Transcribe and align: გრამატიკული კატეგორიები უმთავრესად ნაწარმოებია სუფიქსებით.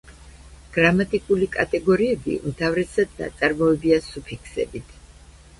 გრამატიკული 0.77 1.49
კატეგორიები 1.57 2.37
უმთავრესად 2.53 3.13
ნაწარმოებია 3.23 4.01
სუფიქსებით. 4.09 4.99